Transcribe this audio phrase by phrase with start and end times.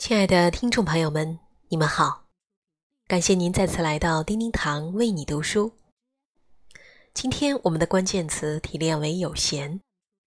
[0.00, 1.38] 亲爱的听众朋友们，
[1.68, 2.24] 你们好！
[3.06, 5.74] 感谢您再次来到叮叮堂为你读书。
[7.12, 9.82] 今天我们的关键词提炼为“有闲”。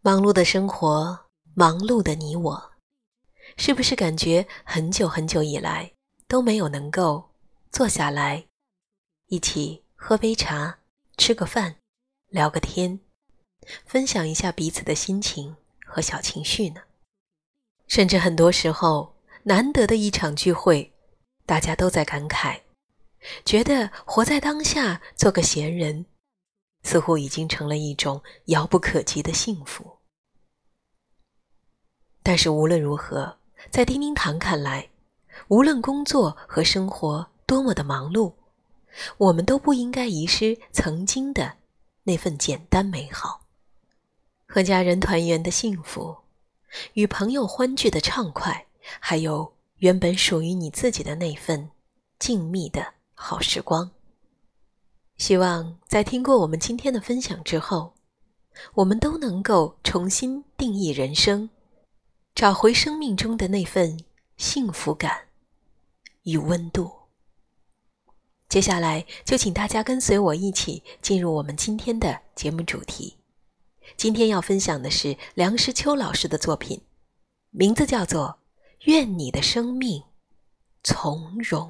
[0.00, 2.72] 忙碌的生活，忙碌的你我，
[3.58, 5.92] 是不是感觉很久很久以来
[6.26, 7.28] 都没有能够
[7.70, 8.46] 坐下来
[9.26, 10.78] 一起喝杯茶、
[11.18, 11.76] 吃个饭、
[12.30, 12.98] 聊个天，
[13.84, 15.54] 分享一下彼此的心情
[15.84, 16.80] 和小情绪呢？
[17.86, 19.17] 甚至很多时候。
[19.48, 20.92] 难得的一场聚会，
[21.46, 22.60] 大家都在感慨，
[23.46, 26.04] 觉得活在当下，做个闲人，
[26.82, 30.00] 似乎已经成了一种遥不可及的幸福。
[32.22, 33.38] 但是无论如何，
[33.70, 34.90] 在丁丁堂看来，
[35.48, 38.34] 无论工作和生活多么的忙碌，
[39.16, 41.56] 我们都不应该遗失曾经的
[42.02, 43.46] 那份简单美好，
[44.46, 46.18] 和家人团圆的幸福，
[46.92, 48.66] 与朋友欢聚的畅快。
[49.00, 51.70] 还有原本属于你自己的那份
[52.18, 53.90] 静谧的好时光。
[55.16, 57.94] 希望在听过我们今天的分享之后，
[58.74, 61.50] 我们都能够重新定义人生，
[62.34, 64.04] 找回生命中的那份
[64.36, 65.28] 幸福感
[66.22, 66.90] 与温度。
[68.48, 73.16] 接下来就请大家跟随我一起进入我们今天的节目主题。
[73.96, 76.80] 今天要分享的是梁实秋老师的作品，
[77.50, 78.38] 名字叫做。
[78.84, 80.00] 愿你的生命
[80.84, 81.68] 从容。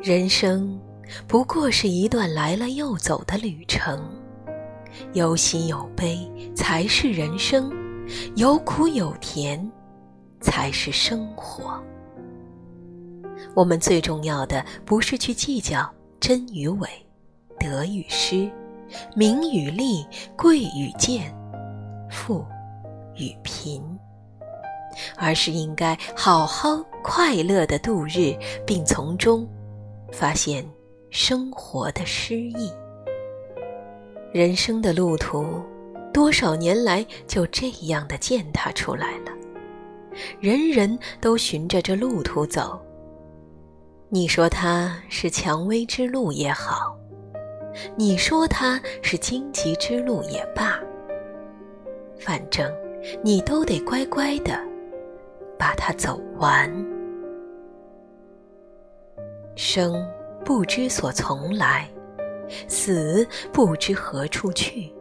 [0.00, 0.80] 人生
[1.26, 4.02] 不过是一段来了又走的旅程，
[5.12, 6.16] 有喜有悲
[6.54, 7.70] 才是人生，
[8.36, 9.70] 有苦有甜
[10.40, 11.82] 才是生活。
[13.54, 15.88] 我们最重要的不是去计较
[16.18, 16.88] 真与伪、
[17.58, 18.50] 得与失、
[19.14, 21.34] 名与利、贵与贱、
[22.10, 22.44] 富
[23.16, 23.82] 与贫，
[25.16, 28.34] 而是应该好好快乐的度日，
[28.66, 29.48] 并从中
[30.12, 30.64] 发现
[31.10, 32.72] 生活的诗意。
[34.32, 35.60] 人生的路途，
[36.12, 39.32] 多少年来就这样的践踏出来了，
[40.38, 42.80] 人人都循着这路途走。
[44.12, 46.98] 你说它是蔷薇之路也好，
[47.94, 50.80] 你说它是荆棘之路也罢，
[52.18, 52.68] 反正
[53.22, 54.58] 你都得乖乖的
[55.56, 56.68] 把它走完。
[59.54, 60.04] 生
[60.44, 61.88] 不知所从来，
[62.66, 64.92] 死不知何处去。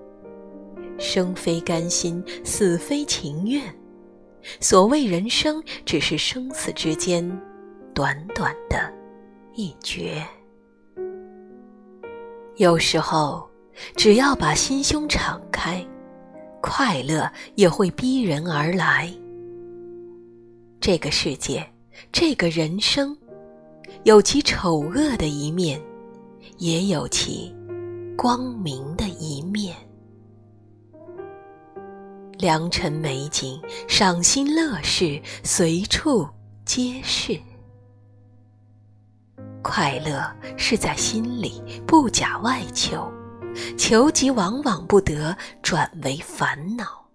[1.00, 3.64] 生非甘心，死非情愿。
[4.60, 7.28] 所谓人生，只是生死之间
[7.92, 8.99] 短短的。
[9.54, 10.26] 一绝。
[12.58, 13.50] 有时候，
[13.96, 15.86] 只要把心胸敞开，
[16.62, 19.12] 快乐也会逼人而来。
[20.82, 21.66] 这个世界，
[22.12, 23.18] 这个人生，
[24.04, 25.82] 有其丑恶的一面，
[26.58, 27.56] 也有其
[28.18, 29.76] 光明的一面。
[32.38, 36.28] 良辰美景，赏心乐事，随处
[36.66, 37.38] 皆是。
[39.62, 40.24] 快乐
[40.58, 43.12] 是在心里，不假外求，
[43.78, 47.06] 求极往往不得，转为烦恼。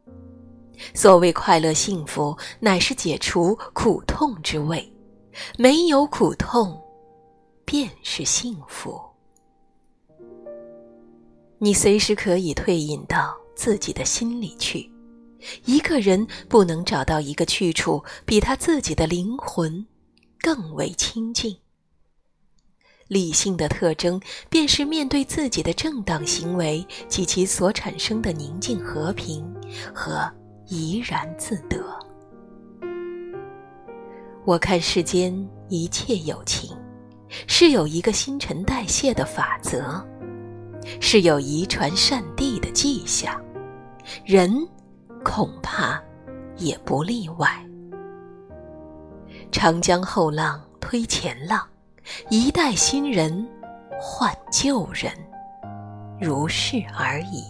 [0.92, 4.92] 所谓快乐幸福，乃是解除苦痛之味，
[5.56, 6.78] 没有苦痛，
[7.64, 9.00] 便是幸福。
[11.58, 14.90] 你随时可以退隐到自己的心里去。
[15.64, 19.86] 一个人不能找到一个去处，比他自己的灵魂
[20.40, 21.56] 更为清净。
[23.08, 29.44] 理性的特征，便是面对自己的正当行为及其所产生的宁静和平
[29.94, 30.30] 和
[30.66, 31.82] 怡然自得。
[34.44, 35.34] 我看世间
[35.68, 36.76] 一切有情，
[37.46, 40.04] 是有一个新陈代谢的法则，
[41.00, 43.40] 是有遗传善地的迹象，
[44.24, 44.50] 人
[45.24, 46.02] 恐怕
[46.56, 47.48] 也不例外。
[49.50, 51.66] 长江后浪推前浪。
[52.28, 53.46] 一代新人
[54.00, 55.12] 换旧人，
[56.20, 57.44] 如是而已。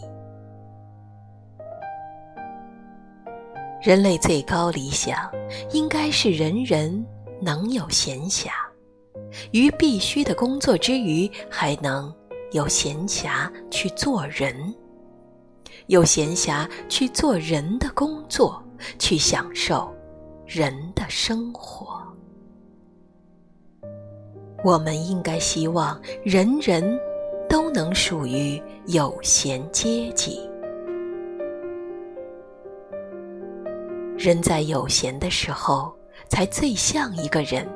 [3.83, 5.31] 人类最高理想，
[5.73, 7.05] 应该是人人
[7.41, 8.49] 能有闲暇，
[9.53, 12.15] 于必须的工作之余，还能
[12.53, 14.75] 有闲暇去做人，
[15.89, 18.63] 有闲暇去做人的工作，
[18.99, 19.95] 去享受
[20.47, 22.03] 人的生活。
[24.65, 26.99] 我们应该希望人人
[27.49, 30.41] 都能属于有闲阶级。
[34.17, 35.95] 人在有闲的时候，
[36.31, 37.69] 才最像一个人，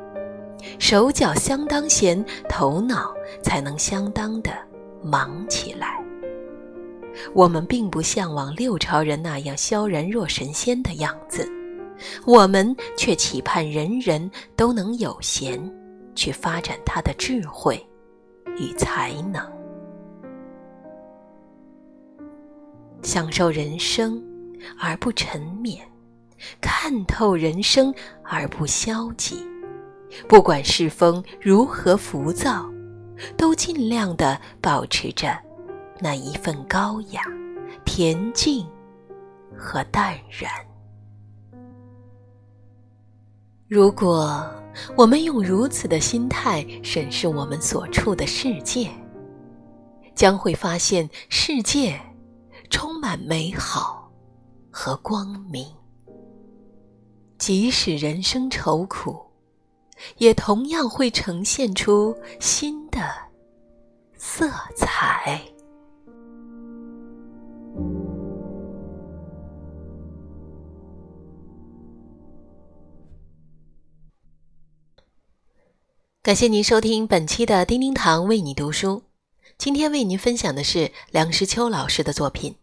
[0.78, 3.12] 手脚相当闲，头脑
[3.42, 4.50] 才能相当的
[5.02, 6.02] 忙起来。
[7.34, 11.46] 我们并不向往六朝人那样萧然若神仙的样子，
[12.24, 15.60] 我们却期盼人人都能有闲，
[16.18, 17.80] 去发展他的智慧
[18.56, 19.40] 与才能，
[23.02, 24.20] 享受人生
[24.80, 25.80] 而不沉湎，
[26.60, 27.94] 看透人生
[28.24, 29.46] 而不消极。
[30.26, 32.68] 不管世风如何浮躁，
[33.36, 35.38] 都尽量的保持着。
[36.00, 37.22] 那一份高雅、
[37.84, 38.66] 恬静
[39.56, 40.50] 和淡然。
[43.68, 44.44] 如果
[44.96, 48.90] 我们用如此的心态审视我们所处的世界，
[50.14, 52.00] 将会发现世界
[52.70, 54.10] 充满美好
[54.70, 55.66] 和光明。
[57.38, 59.16] 即使人生愁苦，
[60.16, 63.00] 也同样会呈现出新的
[64.16, 65.40] 色彩。
[76.28, 79.02] 感谢您收听本期的叮叮堂为你读书。
[79.56, 82.56] 今天为您分享的是梁实秋老师的作品，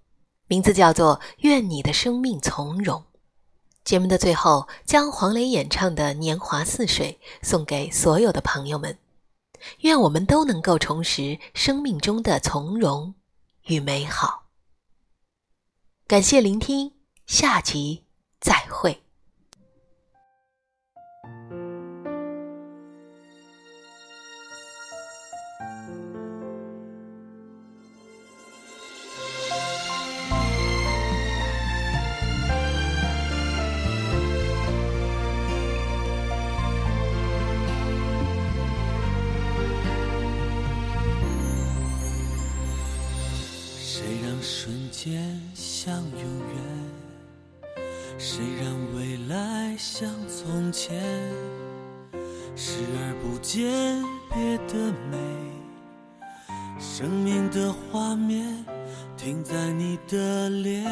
[0.45, 2.99] 名字叫做《愿你的生命从容》。
[3.83, 8.99] 节目的最后，将黄磊演唱的《年华似水》送给所有的朋友们。
[9.79, 13.15] 愿我们都能够重拾生命中的从容
[13.63, 14.43] 与美好。
[16.05, 16.91] 感谢聆听，
[17.25, 18.03] 下集
[18.39, 19.04] 再会。
[44.95, 47.75] 间像永远，
[48.17, 51.03] 谁让未来像从前？
[52.55, 54.01] 视而不见
[54.33, 55.17] 别的美，
[56.79, 58.65] 生命的画面
[59.17, 60.85] 停在你的脸。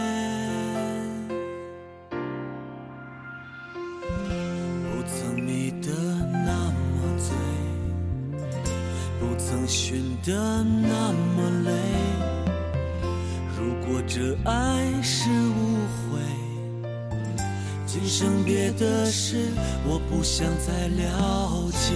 [4.92, 5.90] 不曾迷得
[6.46, 7.34] 那么醉，
[9.18, 11.72] 不曾寻得那么累。
[14.06, 15.78] 这爱是误
[16.12, 16.20] 会，
[17.86, 19.48] 今生别的事
[19.86, 21.94] 我不想再了解。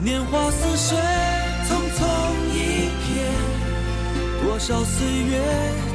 [0.00, 0.96] 年华似水，
[1.66, 2.00] 匆匆
[2.54, 2.56] 一
[3.02, 3.08] 瞥，
[4.42, 5.42] 多少岁月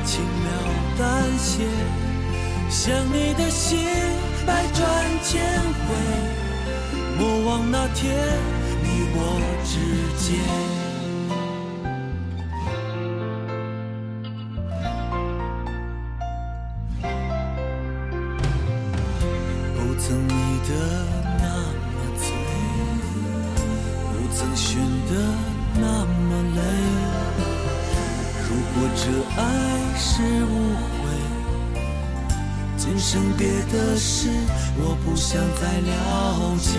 [0.03, 0.49] 轻描
[0.97, 1.63] 淡写，
[2.69, 3.79] 想你的心
[4.45, 4.83] 百转
[5.23, 5.95] 千回，
[7.17, 8.13] 莫忘那天
[8.81, 9.17] 你我
[9.63, 9.73] 之
[10.19, 10.62] 间。
[28.53, 29.01] 如果这
[29.41, 29.43] 爱
[29.97, 30.53] 是误
[30.99, 31.01] 会
[32.77, 34.29] 今生别的事，
[34.77, 35.91] 我不想再了
[36.61, 36.69] 解。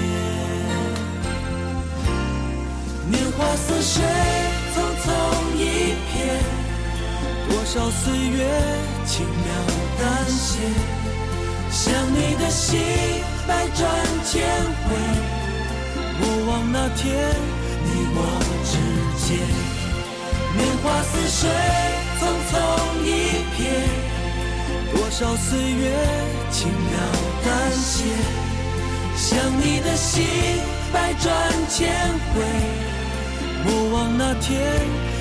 [3.10, 4.04] 年华似水，
[4.72, 5.04] 匆匆
[5.56, 5.60] 一
[6.14, 6.14] 瞥，
[7.48, 8.38] 多少岁月
[9.04, 9.46] 轻描
[9.98, 10.60] 淡写。
[11.72, 11.82] 想
[12.14, 12.78] 你的心，
[13.48, 13.82] 百转
[14.24, 14.32] 千
[14.84, 14.94] 回，
[16.20, 17.34] 莫忘那天
[17.82, 18.18] 你我
[18.62, 18.72] 之
[19.26, 19.83] 间。
[20.56, 21.50] 年华似水，
[22.20, 22.52] 匆匆
[23.04, 23.08] 一
[23.56, 23.60] 瞥。
[24.92, 25.90] 多少岁月
[26.50, 26.98] 轻描
[27.44, 28.04] 淡写，
[29.16, 30.24] 想你的心
[30.92, 31.32] 百转
[31.68, 31.90] 千
[32.32, 32.42] 回，
[33.64, 34.60] 莫忘那天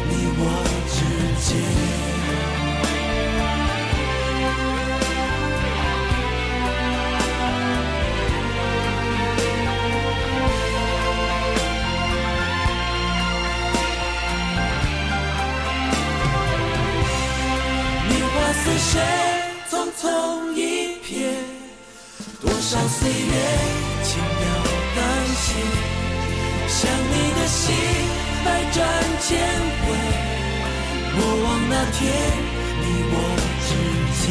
[0.09, 0.41] 你我
[0.89, 0.95] 之
[1.41, 2.12] 间。
[18.63, 19.01] 似水。
[19.70, 21.12] 匆匆一瞥，
[22.39, 23.34] 多少岁月
[24.03, 24.41] 轻描
[24.96, 25.00] 淡
[25.43, 25.46] 写，
[26.70, 26.79] 想
[27.12, 27.63] 你的心
[28.46, 28.77] 百转
[29.20, 29.27] 千
[29.82, 29.84] 回，
[31.17, 32.00] 莫忘那天
[32.79, 33.15] 你我
[33.65, 33.70] 之
[34.22, 34.24] 间。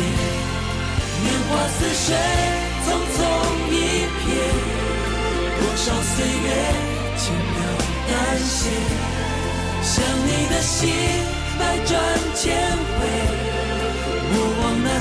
[1.23, 2.09] 年华似水，
[2.87, 3.19] 匆匆
[3.69, 3.75] 一
[4.23, 4.25] 瞥，
[5.59, 6.49] 多少岁月
[7.19, 7.59] 轻描
[8.09, 8.71] 淡写，
[9.83, 9.93] 想
[10.25, 10.79] 你的心
[11.59, 11.91] 百转
[12.37, 12.41] 千
[12.79, 13.01] 回，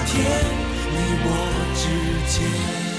[0.05, 0.45] 天
[0.91, 1.31] 你我
[1.75, 2.90] 之间。